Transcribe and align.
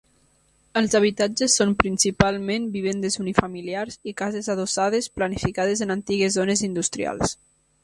Els 0.79 0.93
habitatges 0.99 1.57
són 1.59 1.75
principalment 1.83 2.65
vivendes 2.79 3.19
unifamiliars 3.25 4.01
i 4.13 4.15
cases 4.23 4.51
adossades 4.55 5.13
planificades 5.21 5.87
en 5.89 5.99
antigues 5.99 6.41
zones 6.41 6.67
industrials. 6.73 7.39